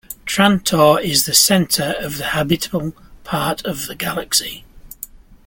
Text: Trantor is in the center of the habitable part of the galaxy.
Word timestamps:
Trantor 0.25 0.99
is 0.99 1.27
in 1.27 1.31
the 1.31 1.35
center 1.35 1.93
of 1.99 2.17
the 2.17 2.23
habitable 2.23 2.93
part 3.23 3.63
of 3.65 3.85
the 3.85 3.93
galaxy. 3.93 4.65